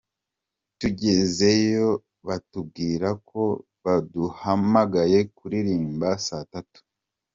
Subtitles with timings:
[0.79, 1.89] Tugezeyo
[2.27, 3.41] batubwira ko
[3.83, 6.79] baduhamagaye kuririmba saa tatu.